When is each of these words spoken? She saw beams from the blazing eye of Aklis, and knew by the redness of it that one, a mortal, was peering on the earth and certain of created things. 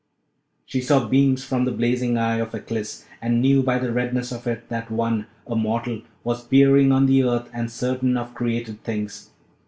She 0.65 0.81
saw 0.81 1.07
beams 1.07 1.43
from 1.43 1.65
the 1.65 1.71
blazing 1.71 2.17
eye 2.17 2.37
of 2.37 2.55
Aklis, 2.55 3.05
and 3.21 3.39
knew 3.39 3.61
by 3.61 3.77
the 3.77 3.91
redness 3.91 4.31
of 4.31 4.47
it 4.47 4.67
that 4.69 4.89
one, 4.89 5.27
a 5.45 5.55
mortal, 5.55 6.01
was 6.23 6.43
peering 6.43 6.91
on 6.91 7.05
the 7.05 7.23
earth 7.23 7.51
and 7.53 7.71
certain 7.71 8.17
of 8.17 8.33
created 8.33 8.83
things. 8.83 9.29